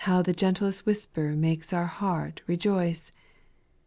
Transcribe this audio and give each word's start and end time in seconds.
243 0.03 0.15
How 0.17 0.21
the 0.23 0.35
gentlest 0.35 0.83
whisper 0.87 1.35
makes 1.35 1.71
our 1.71 1.85
heart 1.85 2.41
rejoice 2.47 3.11